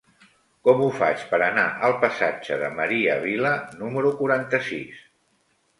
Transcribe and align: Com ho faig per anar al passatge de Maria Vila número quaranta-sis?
Com 0.67 0.79
ho 0.85 0.87
faig 1.01 1.25
per 1.33 1.39
anar 1.49 1.67
al 1.89 1.95
passatge 2.05 2.59
de 2.65 2.73
Maria 2.81 3.19
Vila 3.29 3.53
número 3.85 4.17
quaranta-sis? 4.25 5.07